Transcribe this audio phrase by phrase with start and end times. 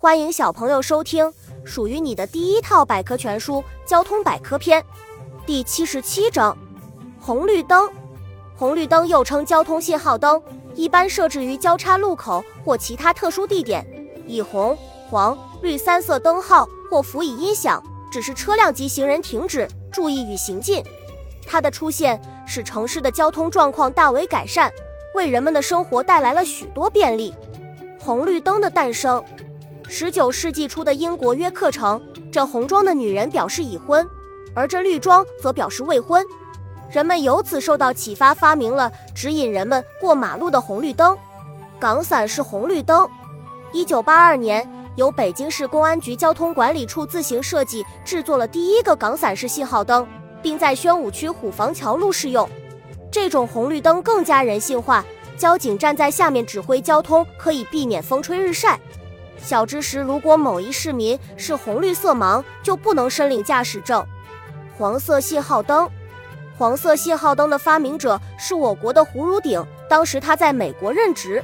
[0.00, 1.28] 欢迎小朋友收听
[1.64, 3.54] 属于你的第一套百科全书
[3.84, 4.80] 《交通百科篇》
[5.44, 6.56] 第七十七章：
[7.20, 7.90] 红绿灯。
[8.56, 10.40] 红绿灯又称交通信号灯，
[10.76, 13.84] 一般设置于交叉路口或其他特殊地点，
[14.24, 14.78] 以红、
[15.10, 20.80] 黄、绿三色灯号或辅以音响，指示车辆及行人停止、注意与行进。
[21.44, 24.72] 它的出现使城市的交通状况大为改善，
[25.16, 27.34] 为人们的生活带来了许多便利。
[27.98, 29.20] 红绿灯的诞生。
[29.90, 34.06] 十九世纪初的英国约克城，这红装的女人表示已婚，
[34.54, 36.22] 而这绿装则表示未婚。
[36.90, 41.16] 人们由此受到启发，发明了指引人们过马路的红绿灯。
[41.80, 43.08] 港伞式红绿灯，
[43.72, 50.06] 一九八二年由北京市公安局交通管理处自行设计制作了第一个港伞式信号灯，
[50.42, 52.46] 并在宣武区虎坊桥路试用。
[53.10, 55.02] 这种红绿灯更加人性化，
[55.38, 58.78] 交警站在下面指挥交通，可以避免风吹日晒。
[59.40, 64.04] 小知识：如果某一市民是红绿色盲，就不能申领驾驶证。
[64.76, 65.88] 黄色信号灯，
[66.58, 71.42] 黄色信号灯的发明者是我国的胡汝鼎，当时他在美国任职。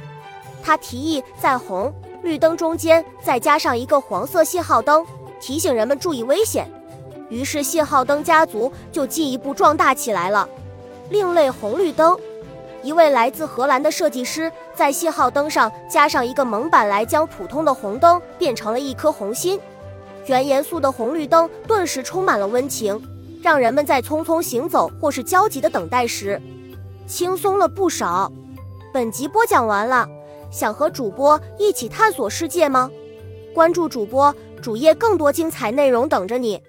[0.61, 5.05] 他提议在红绿灯中间再加上一个黄色信号灯，
[5.39, 6.69] 提醒人们注意危险。
[7.29, 10.47] 于是信号灯家族就进一步壮大起来了。
[11.09, 12.17] 另类红绿灯。
[12.85, 19.59] 一位来自荷兰的设计师在信号灯上加上一个蒙板，来将普通的红灯变成了一颗红心。
[20.27, 23.01] 原严肃的红绿灯顿时充满了温情，
[23.41, 26.39] 让人们在匆匆行走或是焦急的等待时，
[27.07, 28.31] 轻松了不少。
[28.93, 30.07] 本集播讲完了，
[30.51, 32.91] 想和主播一起探索世界吗？
[33.51, 36.61] 关注主播主页，更多精彩内容等着你。